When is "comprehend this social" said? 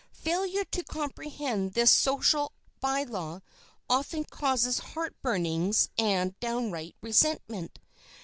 0.83-2.53